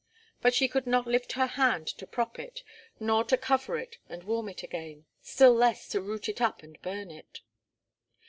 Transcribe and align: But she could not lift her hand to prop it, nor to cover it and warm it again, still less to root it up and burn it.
But 0.41 0.55
she 0.55 0.67
could 0.67 0.87
not 0.87 1.05
lift 1.05 1.33
her 1.33 1.45
hand 1.45 1.85
to 1.85 2.07
prop 2.07 2.39
it, 2.39 2.63
nor 2.99 3.23
to 3.25 3.37
cover 3.37 3.77
it 3.77 3.99
and 4.09 4.23
warm 4.23 4.49
it 4.49 4.63
again, 4.63 5.05
still 5.21 5.53
less 5.53 5.87
to 5.89 6.01
root 6.01 6.27
it 6.27 6.41
up 6.41 6.63
and 6.63 6.81
burn 6.81 7.11
it. 7.11 7.41